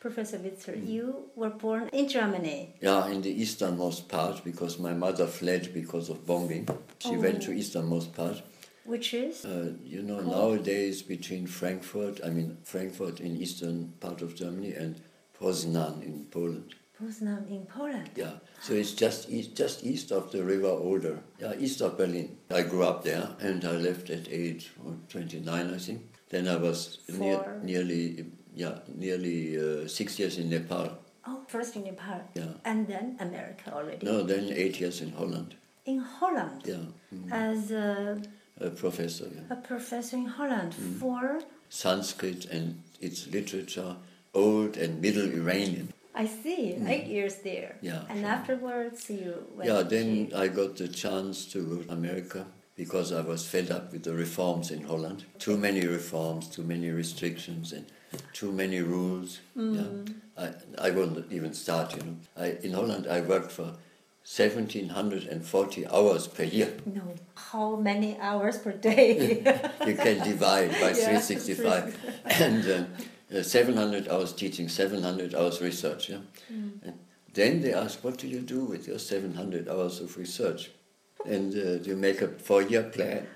[0.00, 0.88] Professor Witzel, Mm.
[0.88, 2.74] you were born in Germany.
[2.80, 6.68] Yeah, in the easternmost part, because my mother fled because of bombing.
[6.98, 8.42] She went to easternmost part.
[8.84, 9.44] Which is?
[9.44, 14.94] Uh, you know, nowadays between Frankfurt, I mean Frankfurt in eastern part of Germany and
[15.40, 16.74] Poznan in Poland.
[16.98, 18.10] Poznan in Poland.
[18.16, 18.32] Yeah,
[18.62, 21.18] so it's just east, just east of the River Oder.
[21.38, 22.36] Yeah, east of Berlin.
[22.50, 26.00] I grew up there, and I left at age oh, 29, I think.
[26.30, 30.88] Then I was near, nearly, yeah, nearly uh, six years in Nepal.
[31.26, 32.20] Oh, first in Nepal.
[32.34, 32.54] Yeah.
[32.64, 34.04] And then America already.
[34.06, 35.54] No, then eight years in Holland.
[35.84, 36.62] In Holland.
[36.64, 36.76] Yeah,
[37.14, 38.20] mm, As a,
[38.60, 39.28] a professor.
[39.34, 39.42] Yeah.
[39.50, 40.98] a professor in Holland Mm.
[40.98, 43.96] for, Sanskrit and its literature,
[44.34, 45.92] old and middle Iranian.
[46.16, 47.76] I see, eight years there.
[47.76, 47.82] Mm.
[47.90, 48.28] Yeah, And sure.
[48.36, 53.20] afterwards you went Yeah, then I got the chance to go to America because I
[53.20, 55.24] was fed up with the reforms in Holland.
[55.38, 57.84] Too many reforms, too many restrictions, and
[58.32, 59.40] too many rules.
[59.54, 59.82] Yeah,
[60.36, 60.46] I,
[60.86, 61.96] I won't even start.
[61.96, 63.74] You know, I, in Holland I worked for
[64.26, 66.72] 1740 hours per year.
[66.84, 67.02] no,
[67.34, 69.42] how many hours per day?
[69.86, 71.96] You can divide by Yeah, 365,
[72.40, 72.84] and uh,
[73.34, 76.08] uh, 700 hours teaching, 700 hours research.
[76.10, 76.18] Yeah.
[76.48, 76.98] And
[77.34, 80.70] then they ask, what do you do with your 700 hours of research?
[81.24, 83.26] And uh, you make a four-year plan.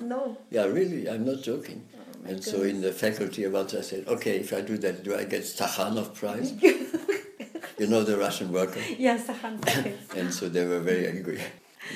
[0.00, 0.38] no.
[0.50, 1.84] Yeah, really, I'm not joking.
[1.94, 5.16] Oh, and so in the faculty once I said, okay, if I do that, do
[5.16, 6.52] I get Stakhanov Prize?
[7.78, 8.80] you know the Russian worker?
[8.98, 9.98] Yes, hundred.
[10.16, 11.40] And so they were very angry.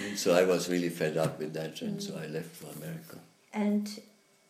[0.08, 3.18] And so I was really fed up with that, and so I left for America.
[3.52, 3.86] and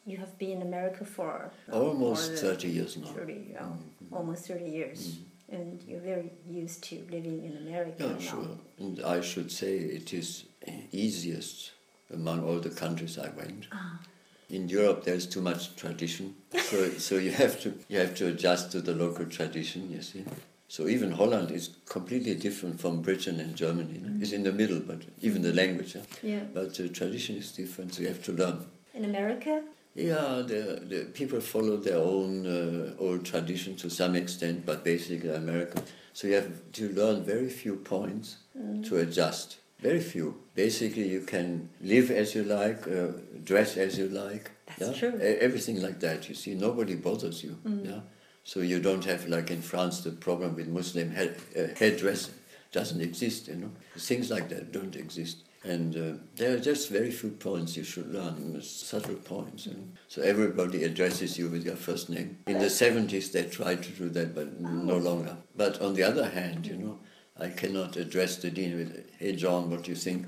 [0.06, 3.06] you have been in America for no, Almost 30 years now.
[3.08, 4.14] 30, yeah, mm-hmm.
[4.14, 5.00] almost 30 years.
[5.08, 5.54] Mm-hmm.
[5.56, 8.18] And you're very used to living in America Yeah, now.
[8.18, 8.58] sure.
[8.78, 10.44] And I should say it is
[10.92, 11.72] easiest
[12.12, 13.66] among all the countries I went.
[13.72, 13.98] Ah.
[14.50, 18.72] In Europe, there's too much tradition, so so you have to you have to adjust
[18.72, 19.90] to the local tradition.
[19.90, 20.24] You see.
[20.68, 24.00] So even Holland is completely different from Britain and Germany.
[24.02, 24.20] no?
[24.20, 25.94] It's in the middle, but even the language.
[25.94, 26.02] Yeah?
[26.22, 26.40] Yeah.
[26.52, 28.64] But the tradition is different, so you have to learn.
[28.92, 29.62] In America,
[29.94, 35.30] Yeah, the, the people follow their own uh, old tradition to some extent, but basically
[35.30, 35.82] American.
[36.12, 38.36] So you have to learn very few points
[38.84, 39.58] to adjust.
[39.80, 40.40] Very few.
[40.54, 43.08] Basically, you can live as you like, uh,
[43.44, 44.50] dress as you like.
[44.78, 45.10] That's yeah?
[45.10, 45.20] true.
[45.20, 46.28] Everything like that.
[46.28, 47.58] You see, nobody bothers you.
[47.64, 48.00] Yeah.
[48.44, 52.30] So you don't have like in France the problem with Muslim head, uh, headdress
[52.72, 53.48] doesn't exist.
[53.48, 55.38] You know, things like that don't exist.
[55.64, 59.66] And uh, there are just very few points you should learn, subtle points.
[60.08, 62.38] So everybody addresses you with your first name.
[62.46, 65.36] In the 70s, they tried to do that, but no longer.
[65.56, 66.98] But on the other hand, you know,
[67.40, 70.26] I cannot address the dean with, "Hey John, what do you think?"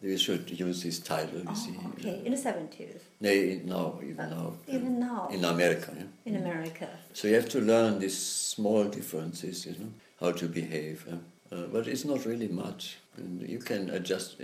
[0.00, 1.40] You should use his title.
[1.46, 1.74] You see.
[1.84, 4.54] oh, okay, in the 70s, Nay, now, even now.
[4.66, 5.92] even now, In America.
[5.94, 6.04] Yeah?
[6.24, 6.88] in America.
[7.12, 11.04] So you have to learn these small differences, you know, how to behave.
[11.06, 11.16] yeah.
[11.52, 12.98] Uh, but it's not really much.
[13.16, 14.36] And you can adjust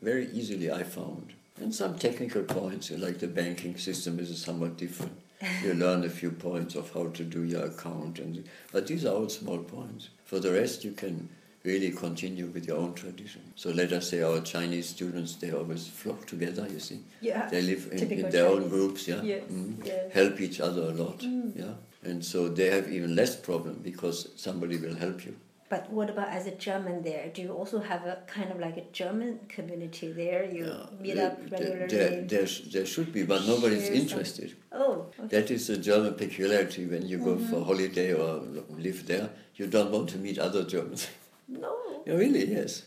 [0.00, 1.32] very easily, I found.
[1.60, 5.12] And some technical points, like the banking system is somewhat different.
[5.64, 8.20] You learn a few points of how to do your account.
[8.20, 10.08] and But these are all small points.
[10.24, 11.28] For the rest, you can
[11.64, 13.42] really continue with your own tradition.
[13.56, 17.00] So let us say our Chinese students, they always flock together, you see.
[17.20, 17.48] Yeah.
[17.48, 19.22] They live in, in their own groups, yeah.
[19.22, 19.84] Yes, Mm.
[19.84, 20.06] yes.
[20.06, 20.12] Mm.
[20.12, 21.22] Help each other a lot,
[21.56, 21.74] yeah.
[22.04, 25.34] And so they have even less problem because somebody will help you.
[25.72, 27.30] But what about as a German there?
[27.32, 30.44] Do you also have a kind of like a German community there?
[30.44, 30.66] You
[31.00, 31.86] meet There- up there- regularly?
[31.96, 34.52] There, there, there should be, but nobody's Share some- interested.
[34.70, 35.28] oh, okay.
[35.34, 36.84] That is a German peculiarity.
[36.84, 37.50] When you go Mm-hmm.
[37.50, 38.30] for holiday or
[38.86, 41.08] live there, you don't want to meet other Germans.
[41.48, 41.72] no.
[42.06, 42.82] Yeah, really, yes.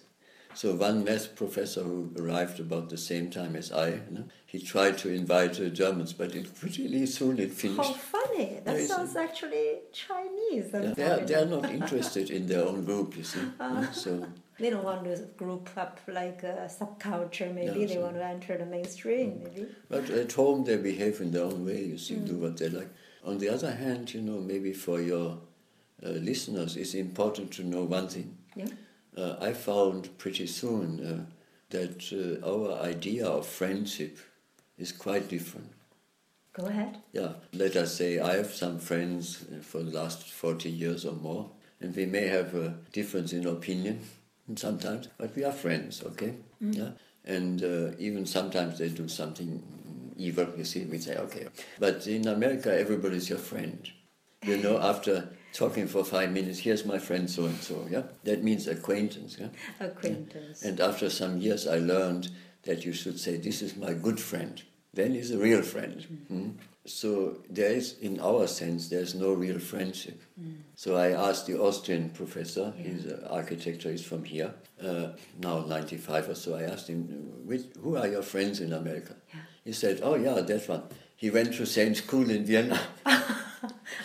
[0.56, 4.62] So one math professor who arrived about the same time as I, you know, he
[4.62, 7.78] tried to invite the Germans, but it really soon it finished.
[7.78, 8.62] How funny!
[8.64, 8.88] That Yes.
[8.88, 10.70] sounds actually Chinese.
[10.74, 13.40] Yeah, they, are, they are not interested in their own group, you see.
[13.40, 13.92] Yeah, uh-huh.
[13.92, 17.54] so They don't want to group up like a subculture.
[17.54, 19.32] Maybe Yeah, they so- want to enter the mainstream.
[19.32, 19.44] Mm.
[19.44, 19.68] Maybe.
[19.90, 22.26] But at home, they behave in their own way, you see, mm.
[22.26, 22.90] do what they like.
[23.26, 25.38] On the other hand, you know, maybe for your
[26.06, 28.38] uh, listeners, it's important to know one thing.
[28.56, 28.68] Yeah.
[29.18, 31.26] Uh, I found pretty soon uh,
[31.70, 34.18] that uh, our idea of friendship
[34.78, 35.72] is quite different.
[36.54, 36.98] Go ahead.
[37.14, 41.14] Yeah, let us say I have some friends uh, for the last 40 years or
[41.14, 41.50] more,
[41.82, 44.02] and we may have a difference in opinion
[44.56, 46.36] sometimes, but we are friends, okay?
[46.62, 46.92] Yeah,
[47.26, 49.62] and uh, even sometimes they do something
[50.18, 51.48] evil, you see, we say, okay.
[51.80, 53.90] But in America, everybody's your friend.
[54.46, 58.04] You know, after talking for five minutes, here's my friend so and so, yeah?
[58.26, 59.48] That means acquaintance, yeah?
[59.80, 60.64] Acquaintance.
[60.64, 62.30] And after some years, I learned
[62.64, 64.62] that you should say, This is my good friend.
[64.94, 66.26] Then he's a real friend.
[66.32, 66.54] Mm.
[66.86, 70.22] So there is, in our sense, there's no real friendship.
[70.76, 75.08] So I asked the Austrian professor, he's an architecture, he's from here, uh,
[75.40, 76.56] now 95 or so.
[76.56, 77.04] I asked him,
[77.46, 79.16] Which, Who are your friends in America?
[79.34, 79.40] Yeah.
[79.64, 80.84] He said, Oh, yeah, that one.
[81.18, 82.80] He went to same school in Vienna,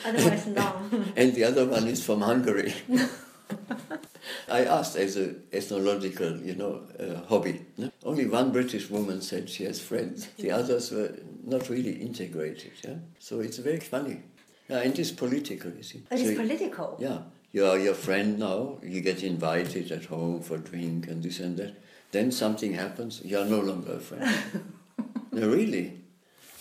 [0.04, 0.82] Otherwise, no.
[1.16, 2.72] and the other one is from Hungary.
[4.48, 7.64] I asked as a ethnological, you know, uh, hobby.
[7.76, 7.90] no?
[8.04, 10.28] Only one British woman said she has friends.
[10.38, 11.12] The others were
[11.44, 12.72] not really integrated.
[12.84, 14.22] Yeah, so it's very funny.
[14.68, 16.02] Yeah, and it's political, you see.
[16.10, 16.96] It So is political.
[17.00, 17.18] yeah,
[17.52, 18.78] you are your friend now.
[18.82, 21.74] You get invited at home for drink and this and that.
[22.12, 23.20] Then something happens.
[23.24, 24.28] You are no longer a friend.
[25.32, 25.98] no, really.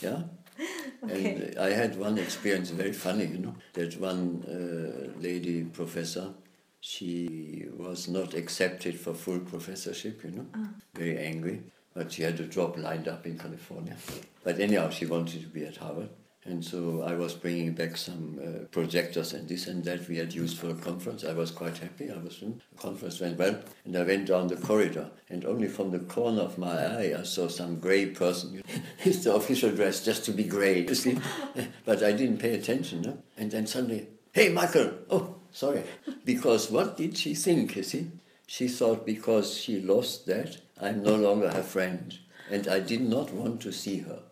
[0.01, 0.23] Yeah.
[1.03, 1.51] Okay.
[1.53, 6.33] And I had one experience, very funny, you know, that one uh, lady professor,
[6.81, 10.45] she was not accepted for full professorship, you know,
[10.93, 13.95] very angry, but she had a job lined up in California.
[14.43, 16.09] But anyhow, she wanted to be at Harvard.
[16.45, 20.33] And so I was bringing back some uh, projectors and this and that we had
[20.33, 21.25] used for a conference.
[21.25, 22.09] I was quite happy.
[22.09, 22.61] I was, in.
[22.71, 23.59] the conference went well.
[23.83, 27.23] And I went down the corridor, and only from the corner of my eye, I
[27.23, 28.63] saw some grey person.
[29.03, 31.19] it's the official dress, just to be grey, you see.
[31.85, 33.01] but I didn't pay attention.
[33.01, 33.17] No?
[33.37, 34.93] And then suddenly, hey, Michael!
[35.09, 35.83] Oh, sorry.
[36.23, 38.11] Because what did she think, you see?
[38.47, 42.17] She thought because she lost that, I'm no longer her friend.
[42.49, 44.23] And I did not want to see her.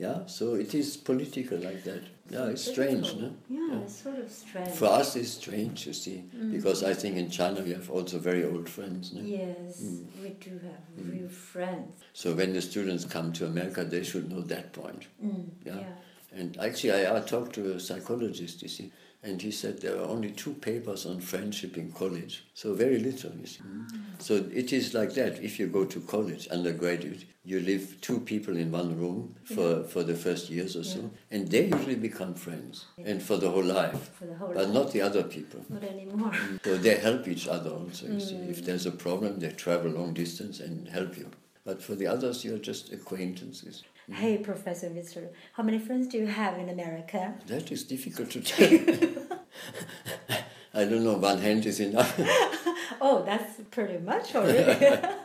[0.00, 2.02] Yeah, so it is political like that.
[2.30, 3.34] Yeah, it's strange, no?
[3.50, 4.70] Yeah, it's sort of strange.
[4.70, 8.42] For us, it's strange, you see, because I think in China we have also very
[8.42, 9.12] old friends.
[9.12, 9.20] No?
[9.20, 10.06] Yes, Mm.
[10.22, 12.00] we do have real friends.
[12.14, 15.06] So when the students come to America, they should know that point.
[15.22, 15.74] Mm, Yeah.
[15.74, 16.38] yeah.
[16.40, 18.90] And actually, I, I talked to a psychologist, you see,
[19.22, 23.32] and he said there are only two papers on friendship in college, so very little,
[23.34, 23.60] you see.
[23.60, 23.86] Mm.
[24.18, 25.42] So it is like that.
[25.42, 30.02] If you go to college, undergraduate, you live two people in one room for, for
[30.02, 34.10] the first years or so, and they usually become friends, and for the whole life,
[34.20, 34.74] the whole but life.
[34.74, 35.64] not the other people.
[35.68, 36.30] Not anymore.
[36.30, 36.64] Mm.
[36.64, 38.06] So they help each other also.
[38.06, 38.64] You see, if mm.
[38.64, 41.30] there's a problem, they travel long distance and help you.
[41.64, 43.84] But for the others, you're just acquaintances.
[44.12, 47.34] Hey, Professor Witzel, how many friends do you have in America?
[47.46, 48.68] That is difficult to tell.
[50.74, 51.14] I don't know.
[51.14, 52.18] One hand is enough.
[53.02, 54.84] Oh, that's pretty much already.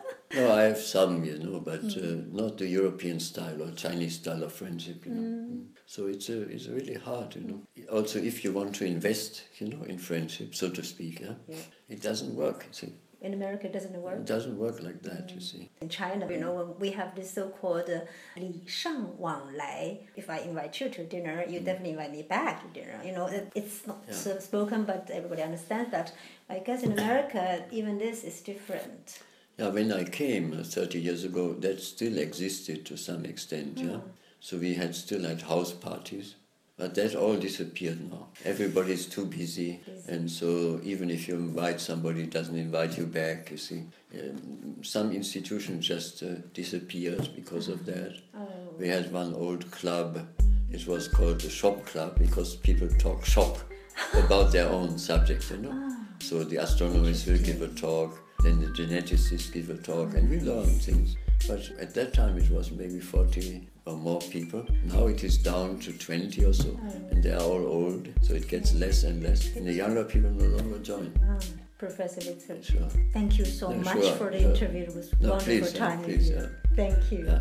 [0.35, 4.43] no, I have some, you know, but uh, not the European style or Chinese style
[4.43, 5.21] of friendship, you know.
[5.21, 5.65] Mm.
[5.85, 7.61] So it's a, it's really hard, you know.
[7.91, 11.57] Also, if you want to invest, you know, in friendship, so to speak, yeah, Yeah.
[11.89, 12.65] it doesn't work.
[12.69, 12.93] You see,
[13.25, 14.19] in America, it doesn't work.
[14.19, 15.57] It doesn't work like that, you see.
[15.57, 15.81] Mm.
[15.81, 18.01] In China, you know, we have this so-called uh,
[18.37, 19.81] "li shang wang lai."
[20.15, 21.65] If I invite you to dinner, you mm.
[21.65, 22.99] definitely invite me back to dinner.
[23.03, 24.39] You know, it's not yeah.
[24.39, 26.13] spoken, but everybody understands that.
[26.49, 29.19] I guess in America, even this is different.
[29.57, 33.75] Yeah, when I came uh, 30 years ago, that still existed to some extent.
[33.75, 33.89] Mm.
[33.89, 33.99] Yeah,
[34.39, 36.35] so we had still had house parties
[36.77, 38.27] but that all disappeared now.
[38.43, 43.51] Everybody's too busy, and so even if you invite somebody, it doesn't invite you back.
[43.51, 43.83] You see,
[44.19, 48.13] um, some institutions just uh, disappeared because of that.
[48.37, 48.47] Oh.
[48.77, 50.27] We had one old club.
[50.71, 53.57] It was called the shop club because people talk shop.
[54.13, 55.71] about their own subject, you know.
[55.73, 56.05] Ah.
[56.19, 60.39] So the astronomers will give a talk, then the geneticists give a talk, and we
[60.39, 61.15] learn things.
[61.47, 64.65] But at that time it was maybe 40 or more people.
[64.85, 66.79] Now it is down to 20 or so,
[67.11, 69.55] and they are all old, so it gets less and less.
[69.55, 71.13] And the younger people no longer join.
[71.23, 71.37] Ah,
[71.77, 72.89] Professor Witzel, Sure.
[73.13, 74.51] thank you so Yeah, much sure, for the sure.
[74.51, 74.83] interview.
[74.83, 76.35] It was No, wonderful please, yeah, time with please, you.
[76.35, 76.47] yeah.
[76.75, 77.25] Thank you.
[77.25, 77.39] Yeah,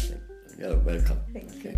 [0.58, 1.18] you're welcome.
[1.32, 1.76] Thank okay.